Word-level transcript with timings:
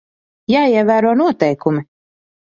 Jāievēro 0.53 1.13
noteikumi. 1.21 1.87